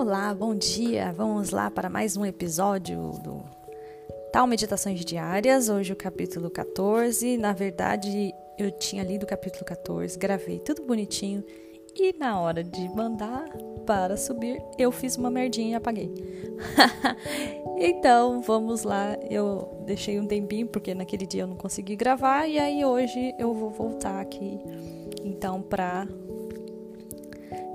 Olá, 0.00 0.32
bom 0.32 0.54
dia. 0.54 1.12
Vamos 1.12 1.50
lá 1.50 1.68
para 1.68 1.90
mais 1.90 2.16
um 2.16 2.24
episódio 2.24 3.14
do 3.20 3.42
Tal 4.32 4.46
Meditações 4.46 5.04
Diárias. 5.04 5.68
Hoje 5.68 5.92
o 5.92 5.96
capítulo 5.96 6.48
14. 6.48 7.36
Na 7.36 7.52
verdade, 7.52 8.32
eu 8.56 8.70
tinha 8.70 9.02
lido 9.02 9.24
o 9.24 9.26
capítulo 9.26 9.64
14, 9.64 10.16
gravei 10.16 10.60
tudo 10.60 10.82
bonitinho 10.82 11.42
e 11.96 12.16
na 12.16 12.40
hora 12.40 12.62
de 12.62 12.88
mandar 12.90 13.48
para 13.84 14.16
subir, 14.16 14.62
eu 14.78 14.92
fiz 14.92 15.16
uma 15.16 15.32
merdinha 15.32 15.70
e 15.70 15.74
apaguei. 15.74 16.14
então, 17.76 18.40
vamos 18.40 18.84
lá. 18.84 19.18
Eu 19.28 19.82
deixei 19.84 20.20
um 20.20 20.28
tempinho 20.28 20.68
porque 20.68 20.94
naquele 20.94 21.26
dia 21.26 21.42
eu 21.42 21.48
não 21.48 21.56
consegui 21.56 21.96
gravar 21.96 22.46
e 22.46 22.56
aí 22.56 22.84
hoje 22.84 23.34
eu 23.36 23.52
vou 23.52 23.70
voltar 23.70 24.20
aqui 24.20 24.60
então 25.24 25.60
para 25.60 26.06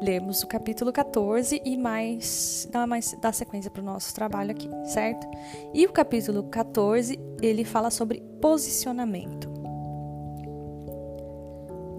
lermos 0.04 0.44
o 0.44 0.48
capítulo 0.48 0.92
14 0.92 1.62
e 1.64 1.78
mais 1.78 2.68
dar, 2.70 2.86
mais, 2.86 3.16
dar 3.22 3.34
sequência 3.34 3.72
para 3.72 3.82
o 3.82 3.86
nosso 3.86 4.14
trabalho 4.14 4.52
aqui, 4.52 4.70
certo? 4.84 5.26
E 5.74 5.86
o 5.86 5.92
capítulo 5.92 6.44
14 6.44 7.18
ele 7.42 7.64
fala 7.64 7.90
sobre 7.90 8.22
posicionamento. 8.42 9.50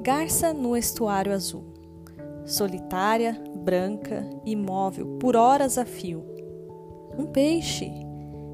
Garça 0.03 0.53
no 0.53 0.77
estuário 0.77 1.33
azul, 1.33 1.65
solitária, 2.45 3.43
branca, 3.57 4.29
imóvel, 4.45 5.17
por 5.19 5.35
horas 5.35 5.79
a 5.79 5.87
fio. 5.87 6.23
Um 7.19 7.25
peixe, 7.25 7.91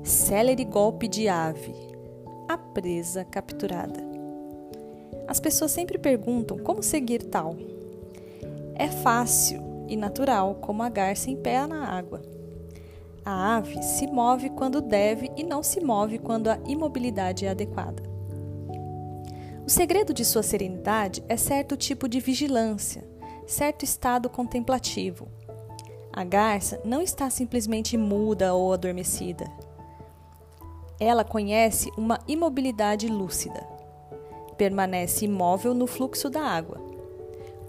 célere 0.05 0.65
golpe 0.65 1.09
de 1.09 1.29
ave, 1.29 1.75
a 2.49 2.57
presa 2.57 3.25
capturada. 3.25 4.09
As 5.27 5.41
pessoas 5.41 5.73
sempre 5.73 5.99
perguntam 5.99 6.57
como 6.59 6.83
seguir 6.83 7.25
tal 7.25 7.57
é 8.81 8.89
fácil 8.89 9.85
e 9.87 9.95
natural 9.95 10.55
como 10.55 10.83
a 10.83 10.89
garça 10.89 11.31
em 11.31 11.37
pé 11.37 11.67
na 11.67 11.85
água. 11.85 12.23
A 13.23 13.57
ave 13.57 13.83
se 13.83 14.07
move 14.07 14.49
quando 14.49 14.81
deve 14.81 15.31
e 15.37 15.45
não 15.45 15.63
se 15.63 15.85
move 15.85 16.19
quando 16.19 16.49
a 16.49 16.59
imobilidade 16.67 17.45
é 17.45 17.51
adequada. 17.51 18.03
O 19.67 19.69
segredo 19.69 20.15
de 20.15 20.25
sua 20.25 20.43
serenidade 20.43 21.23
é 21.29 21.37
certo 21.37 21.77
tipo 21.77 22.09
de 22.09 22.21
vigilância, 22.21 23.07
certo 23.47 23.85
estado 23.85 24.31
contemplativo. 24.31 25.29
A 26.11 26.25
garça 26.25 26.81
não 26.83 27.03
está 27.03 27.29
simplesmente 27.29 27.99
muda 27.99 28.55
ou 28.55 28.73
adormecida. 28.73 29.45
Ela 30.99 31.23
conhece 31.23 31.91
uma 31.99 32.19
imobilidade 32.27 33.09
lúcida. 33.09 33.63
Permanece 34.57 35.27
imóvel 35.27 35.75
no 35.75 35.87
fluxo 35.87 36.31
da 36.31 36.41
água 36.41 36.90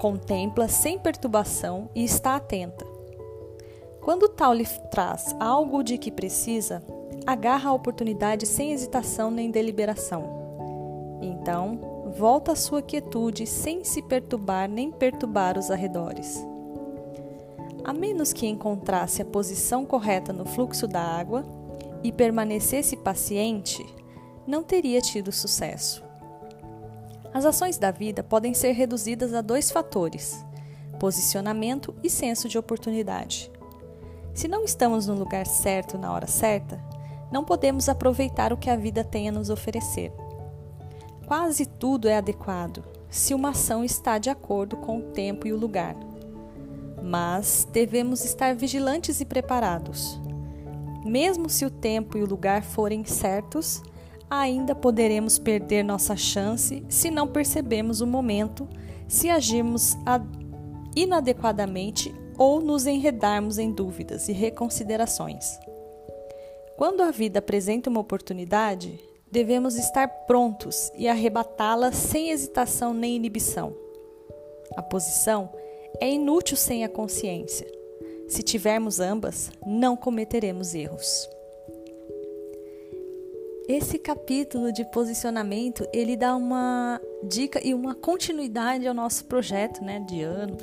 contempla 0.02 0.67
sem 0.67 0.97
perturbação 0.97 1.88
e 1.94 2.03
está 2.03 2.35
atenta. 2.35 2.83
Quando 4.02 4.27
tal 4.27 4.52
lhe 4.52 4.66
traz 4.89 5.35
algo 5.39 5.83
de 5.83 5.95
que 5.95 6.09
precisa, 6.09 6.81
agarra 7.23 7.69
a 7.69 7.73
oportunidade 7.73 8.47
sem 8.47 8.72
hesitação 8.72 9.29
nem 9.29 9.52
deliberação. 9.52 11.19
Então, 11.22 11.79
volta 12.17 12.53
à 12.53 12.55
sua 12.55 12.81
quietude 12.81 13.45
sem 13.45 13.83
se 13.83 14.02
perturbar 14.02 14.67
nem 14.67 14.91
perturbar 14.91 15.55
os 15.55 15.69
arredores. 15.69 16.44
A 17.83 17.94
menos 17.94 18.33
que 18.33 18.47
encontrasse 18.47 19.22
a 19.22 19.25
posição 19.25 19.85
correta 19.85 20.33
no 20.33 20.45
fluxo 20.47 20.88
da 20.88 20.99
água 20.99 21.45
e 22.03 22.11
permanecesse 22.11 22.97
paciente, 22.97 23.85
não 24.47 24.63
teria 24.63 24.99
tido 24.99 25.31
sucesso. 25.31 26.10
As 27.33 27.45
ações 27.45 27.77
da 27.77 27.91
vida 27.91 28.23
podem 28.23 28.53
ser 28.53 28.71
reduzidas 28.71 29.33
a 29.33 29.41
dois 29.41 29.71
fatores: 29.71 30.45
posicionamento 30.99 31.95
e 32.03 32.09
senso 32.09 32.49
de 32.49 32.57
oportunidade. 32.57 33.51
Se 34.33 34.47
não 34.47 34.63
estamos 34.63 35.07
no 35.07 35.13
lugar 35.13 35.45
certo 35.45 35.97
na 35.97 36.11
hora 36.11 36.28
certa, 36.28 36.81
não 37.31 37.44
podemos 37.44 37.88
aproveitar 37.88 38.51
o 38.51 38.57
que 38.57 38.69
a 38.69 38.75
vida 38.75 39.03
tem 39.03 39.29
a 39.29 39.31
nos 39.31 39.50
oferecer. 39.50 40.11
Quase 41.25 41.66
tudo 41.66 42.09
é 42.09 42.17
adequado 42.17 42.83
se 43.09 43.33
uma 43.33 43.50
ação 43.50 43.83
está 43.83 44.17
de 44.17 44.29
acordo 44.29 44.77
com 44.77 45.00
o 45.00 45.11
tempo 45.11 45.47
e 45.47 45.53
o 45.53 45.57
lugar. 45.57 45.95
Mas 47.01 47.67
devemos 47.72 48.23
estar 48.23 48.56
vigilantes 48.56 49.22
e 49.22 49.25
preparados. 49.25 50.19
Mesmo 51.06 51.50
se 51.50 51.66
o 51.66 51.69
tempo 51.69 52.17
e 52.17 52.22
o 52.22 52.27
lugar 52.27 52.63
forem 52.63 53.03
certos, 53.06 53.81
ainda 54.31 54.74
poderemos 54.74 55.38
perder 55.38 55.84
nossa 55.84 56.16
chance 56.16 56.86
se 56.88 57.12
não 57.12 57.28
percebemos 57.28 58.00
o 58.00 58.08
momento, 58.08 58.66
se 59.06 59.30
agirmos 59.30 59.97
inadequadamente 60.96 62.16
ou 62.38 62.62
nos 62.62 62.88
enredarmos 62.88 63.58
em 63.58 63.74
dúvidas 63.74 64.30
e 64.30 64.31
reconsiderações. 64.31 65.59
Quando 66.78 67.02
a 67.02 67.12
vida 67.12 67.40
apresenta 67.40 67.90
uma 67.90 68.00
oportunidade, 68.00 68.97
devemos 69.30 69.75
estar 69.75 70.08
prontos 70.08 70.90
e 70.96 71.09
arrebatá-la 71.09 71.92
sem 71.92 72.31
hesitação 72.31 72.94
nem 72.94 73.18
inibição. 73.18 73.75
A 74.78 74.81
posição 74.81 75.52
é 76.00 76.09
inútil 76.09 76.56
sem 76.56 76.86
a 76.86 76.90
consciência. 76.90 77.69
Se 78.30 78.42
tivermos 78.42 79.02
ambas, 79.02 79.52
não 79.66 79.98
cometeremos 79.98 80.74
erros. 80.74 81.30
Esse 83.73 83.97
capítulo 83.97 84.69
de 84.69 84.83
posicionamento, 84.83 85.87
ele 85.93 86.17
dá 86.17 86.35
uma 86.35 86.99
dica 87.23 87.65
e 87.65 87.73
uma 87.73 87.95
continuidade 87.95 88.85
ao 88.85 88.93
nosso 88.93 89.23
projeto, 89.23 89.81
né, 89.81 90.01
de 90.01 90.21
ano, 90.21 90.57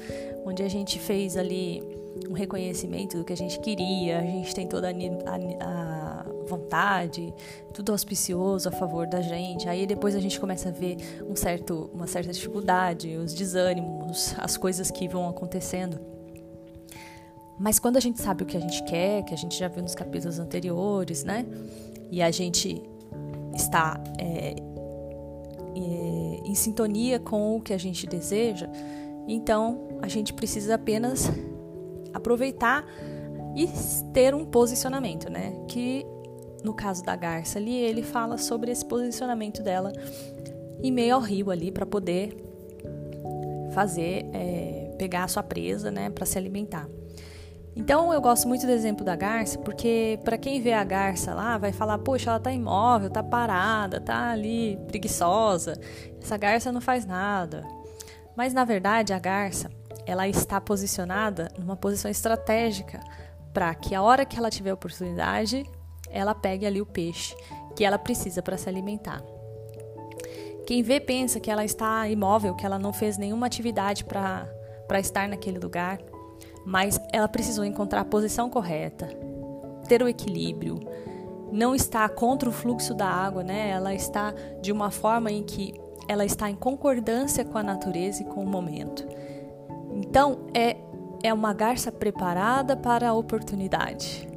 onde 0.44 0.62
a 0.62 0.69
gente 0.69 0.98
fez 0.98 1.34
ali 1.34 1.82
um 2.28 2.34
reconhecimento 2.34 3.16
do 3.16 3.24
que 3.24 3.32
a 3.32 3.36
gente 3.36 3.58
queria, 3.60 4.19
a 4.19 4.22
gente 4.22 4.54
tem 4.54 4.69
toda 4.69 4.91
a, 4.91 4.92
a, 4.92 6.20
a 6.20 6.26
vontade, 6.46 7.32
tudo 7.72 7.92
auspicioso 7.92 8.69
a 8.69 8.72
favor 8.72 9.06
da 9.06 9.22
gente. 9.22 9.66
Aí 9.70 9.86
depois 9.86 10.14
a 10.14 10.20
gente 10.20 10.38
começa 10.38 10.69
a 10.69 10.72
ver 10.72 10.98
um 11.26 11.34
certo, 11.34 11.90
uma 11.94 12.06
certa 12.06 12.30
dificuldade, 12.30 13.16
os 13.16 13.32
desânimos, 13.32 14.34
as 14.36 14.58
coisas 14.58 14.90
que 14.90 15.08
vão 15.08 15.26
acontecendo. 15.30 15.98
Mas 17.58 17.78
quando 17.78 17.96
a 17.96 18.00
gente 18.00 18.20
sabe 18.20 18.42
o 18.42 18.46
que 18.46 18.58
a 18.58 18.60
gente 18.60 18.84
quer, 18.84 19.25
que 19.25 19.32
a 19.32 19.36
gente 19.36 19.58
já 19.58 19.66
viu 19.66 19.82
nos 19.82 19.94
capítulos 19.94 20.38
anteriores, 20.38 21.25
né? 21.25 21.46
e 22.10 22.22
a 22.22 22.30
gente 22.30 22.82
está 23.58 24.00
é, 24.19 24.54
é, 25.76 26.41
em 26.44 26.54
sintonia 26.54 27.19
com 27.19 27.56
o 27.56 27.60
que 27.60 27.72
a 27.72 27.78
gente 27.78 28.06
deseja, 28.06 28.69
então 29.26 29.98
a 30.00 30.08
gente 30.08 30.32
precisa 30.32 30.76
apenas 30.76 31.30
aproveitar 32.14 32.86
e 33.54 33.69
ter 34.12 34.34
um 34.34 34.44
posicionamento, 34.44 35.30
né? 35.30 35.52
Que 35.66 36.06
no 36.64 36.72
caso 36.72 37.04
da 37.04 37.14
garça 37.14 37.58
ali, 37.58 37.76
ele 37.76 38.02
fala 38.02 38.38
sobre 38.38 38.70
esse 38.70 38.84
posicionamento 38.84 39.62
dela 39.62 39.92
em 40.82 40.92
meio 40.92 41.14
ao 41.14 41.20
rio 41.20 41.50
ali 41.50 41.70
para 41.70 41.84
poder 41.84 42.36
fazer, 43.72 44.26
é, 44.32 44.94
pegar 44.98 45.25
a 45.25 45.28
sua 45.28 45.42
presa, 45.42 45.90
né? 45.90 46.10
Para 46.10 46.25
se 46.25 46.38
alimentar. 46.38 46.88
Então 47.78 48.12
eu 48.12 48.21
gosto 48.21 48.49
muito 48.49 48.66
do 48.66 48.72
exemplo 48.72 49.05
da 49.05 49.15
garça, 49.15 49.56
porque 49.61 50.19
para 50.25 50.37
quem 50.37 50.61
vê 50.61 50.72
a 50.72 50.83
garça 50.83 51.33
lá, 51.33 51.56
vai 51.56 51.72
falar: 51.72 51.97
"Poxa, 51.99 52.31
ela 52.31 52.41
tá 52.41 52.50
imóvel, 52.50 53.09
tá 53.09 53.22
parada, 53.22 54.00
tá 54.00 54.31
ali 54.31 54.77
preguiçosa. 54.89 55.75
Essa 56.21 56.37
garça 56.37 56.72
não 56.72 56.81
faz 56.81 57.06
nada". 57.06 57.65
Mas 58.37 58.53
na 58.53 58.65
verdade, 58.65 59.12
a 59.12 59.19
garça, 59.21 59.71
ela 60.05 60.27
está 60.27 60.61
posicionada 60.61 61.49
numa 61.56 61.77
posição 61.77 62.11
estratégica 62.11 62.99
para 63.55 63.72
que 63.77 63.94
a 63.94 64.03
hora 64.03 64.27
que 64.27 64.37
ela 64.37 64.50
tiver 64.50 64.72
oportunidade, 64.72 65.65
ela 66.11 66.34
pegue 66.34 66.67
ali 66.67 66.81
o 66.83 66.87
peixe 66.87 67.37
que 67.77 67.84
ela 67.84 67.99
precisa 67.99 68.43
para 68.43 68.56
se 68.56 68.69
alimentar. 68.69 69.22
Quem 70.67 70.83
vê 70.83 70.99
pensa 70.99 71.38
que 71.38 71.50
ela 71.50 71.65
está 71.65 72.08
imóvel, 72.08 72.56
que 72.56 72.67
ela 72.67 72.79
não 72.79 72.93
fez 72.93 73.17
nenhuma 73.17 73.47
atividade 73.47 74.05
para 74.05 74.49
estar 74.99 75.29
naquele 75.29 75.61
lugar 75.61 75.99
mas 76.69 77.00
ela 77.11 77.26
precisou 77.26 77.65
encontrar 77.65 78.03
a 78.03 78.05
posição 78.05 78.50
correta, 78.50 79.09
ter 79.88 80.03
o 80.03 80.09
equilíbrio, 80.09 80.79
não 81.50 81.75
está 81.75 82.06
contra 82.11 82.47
o 82.47 82.53
fluxo 82.53 82.93
da 82.93 83.06
água, 83.06 83.43
né? 83.43 83.70
Ela 83.70 83.94
está 83.94 84.35
de 84.61 84.70
uma 84.70 84.91
forma 84.91 85.32
em 85.32 85.43
que 85.43 85.73
ela 86.06 86.26
está 86.26 86.50
em 86.50 86.55
concordância 86.55 87.43
com 87.43 87.56
a 87.56 87.62
natureza 87.62 88.20
e 88.20 88.26
com 88.26 88.44
o 88.44 88.47
momento. 88.47 89.03
Então, 89.94 90.41
é, 90.53 90.76
é 91.23 91.32
uma 91.32 91.55
garça 91.55 91.91
preparada 91.91 92.76
para 92.76 93.09
a 93.09 93.14
oportunidade. 93.14 94.29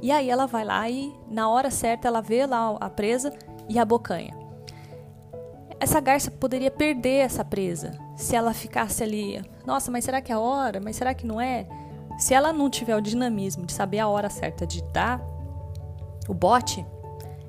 E 0.00 0.12
aí 0.12 0.30
ela 0.30 0.46
vai 0.46 0.64
lá 0.64 0.88
e, 0.88 1.12
na 1.28 1.50
hora 1.50 1.72
certa, 1.72 2.06
ela 2.06 2.20
vê 2.20 2.46
lá 2.46 2.76
a 2.80 2.88
presa 2.88 3.32
e 3.68 3.80
abocanha. 3.80 4.36
Essa 5.80 5.98
garça 5.98 6.30
poderia 6.30 6.70
perder 6.70 7.18
essa 7.18 7.44
presa 7.44 7.98
se 8.14 8.36
ela 8.36 8.54
ficasse 8.54 9.02
ali. 9.02 9.42
Nossa, 9.66 9.90
mas 9.90 10.04
será 10.04 10.20
que 10.20 10.32
é 10.32 10.34
a 10.34 10.40
hora? 10.40 10.80
Mas 10.80 10.96
será 10.96 11.14
que 11.14 11.26
não 11.26 11.40
é? 11.40 11.66
Se 12.18 12.34
ela 12.34 12.52
não 12.52 12.68
tiver 12.68 12.96
o 12.96 13.00
dinamismo 13.00 13.64
de 13.64 13.72
saber 13.72 13.98
a 13.98 14.08
hora 14.08 14.28
certa 14.28 14.66
de 14.66 14.82
dar 14.92 15.20
o 16.28 16.34
bote, 16.34 16.84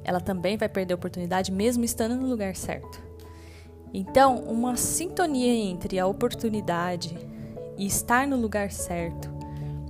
ela 0.04 0.20
também 0.20 0.58
vai 0.58 0.70
perder 0.70 0.94
a 0.94 0.98
oportunidade 0.98 1.52
mesmo 1.52 1.84
estando 1.84 2.16
no 2.16 2.28
lugar 2.28 2.56
certo. 2.56 3.02
Então, 3.94 4.38
uma 4.38 4.76
sintonia 4.76 5.54
entre 5.54 6.00
a 6.00 6.08
oportunidade 6.08 7.16
e 7.78 7.86
estar 7.86 8.28
no 8.28 8.36
lugar 8.36 8.72
certo 8.72 9.32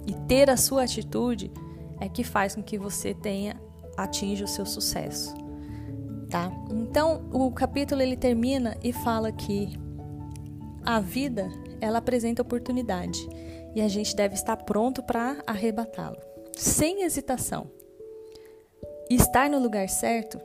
E 0.05 0.13
ter 0.27 0.49
a 0.49 0.57
sua 0.57 0.83
atitude 0.83 1.51
é 1.99 2.09
que 2.09 2.23
faz 2.23 2.55
com 2.55 2.61
que 2.61 2.77
você 2.77 3.13
tenha 3.13 3.55
atinja 3.95 4.43
o 4.43 4.47
seu 4.47 4.65
sucesso. 4.65 5.33
Tá? 6.29 6.51
Então, 6.69 7.21
o 7.31 7.49
capítulo 7.51 8.01
ele 8.01 8.17
termina 8.17 8.75
e 8.83 8.91
fala 8.91 9.31
que 9.31 9.79
a 10.85 10.99
vida, 10.99 11.49
ela 11.83 11.99
apresenta 11.99 12.41
oportunidade 12.41 13.27
e 13.75 13.81
a 13.81 13.87
gente 13.87 14.15
deve 14.15 14.35
estar 14.35 14.55
pronto 14.57 15.03
para 15.03 15.43
arrebatá-lo, 15.45 16.17
sem 16.55 17.03
hesitação. 17.03 17.69
estar 19.09 19.49
no 19.49 19.59
lugar 19.59 19.89
certo 19.89 20.39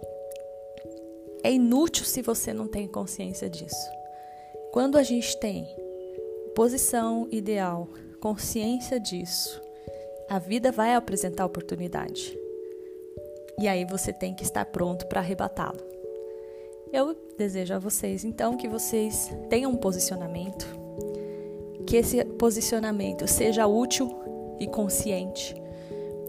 é 1.44 1.52
inútil 1.52 2.04
se 2.04 2.20
você 2.22 2.52
não 2.52 2.66
tem 2.66 2.88
consciência 2.88 3.48
disso. 3.48 3.88
Quando 4.72 4.98
a 4.98 5.02
gente 5.02 5.38
tem 5.38 5.64
posição 6.54 7.28
ideal, 7.30 7.88
consciência 8.20 8.98
disso, 8.98 9.62
a 10.28 10.38
vida 10.38 10.72
vai 10.72 10.94
apresentar 10.94 11.46
oportunidade. 11.46 12.36
E 13.60 13.68
aí 13.68 13.84
você 13.84 14.12
tem 14.12 14.34
que 14.34 14.42
estar 14.42 14.64
pronto 14.66 15.06
para 15.06 15.20
arrebatá-lo. 15.20 15.80
Eu 16.92 17.14
desejo 17.36 17.74
a 17.74 17.78
vocês 17.78 18.24
então 18.24 18.56
que 18.56 18.68
vocês 18.68 19.30
tenham 19.48 19.70
um 19.70 19.76
posicionamento, 19.76 20.66
que 21.88 21.96
esse 21.96 22.22
posicionamento 22.22 23.26
seja 23.26 23.66
útil 23.66 24.14
e 24.60 24.66
consciente, 24.66 25.56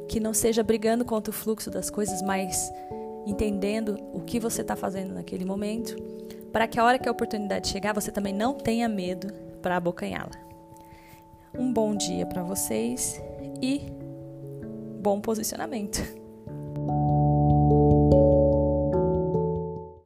que 0.08 0.18
não 0.18 0.34
seja 0.34 0.64
brigando 0.64 1.04
contra 1.04 1.32
o 1.32 1.34
fluxo 1.34 1.70
das 1.70 1.90
coisas, 1.90 2.22
mas 2.22 2.72
entendendo 3.28 4.00
o 4.14 4.22
que 4.22 4.40
você 4.40 4.62
está 4.62 4.78
fazendo 4.78 5.14
naquele 5.14 5.44
momento, 5.44 6.02
para 6.54 6.66
que 6.66 6.80
a 6.80 6.86
hora 6.86 6.98
que 6.98 7.10
a 7.10 7.12
oportunidade 7.12 7.68
chegar, 7.68 7.94
você 7.94 8.10
também 8.10 8.34
não 8.34 8.54
tenha 8.54 8.88
medo 8.88 9.34
para 9.62 9.76
abocanhá-la. 9.76 10.32
Um 11.54 11.74
bom 11.74 11.94
dia 11.94 12.26
para 12.26 12.42
vocês 12.42 13.22
e 13.62 13.82
bom 15.02 15.20
posicionamento. 15.20 16.19